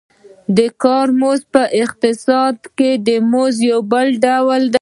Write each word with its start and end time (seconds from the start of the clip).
د 0.57 0.59
کار 0.83 1.07
مزد 1.21 1.43
په 1.53 1.63
اقتصاد 1.83 2.55
کې 2.77 2.91
د 3.07 3.09
مزد 3.31 3.59
یو 3.71 3.79
بل 3.91 4.07
ډول 4.25 4.61
دی 4.73 4.79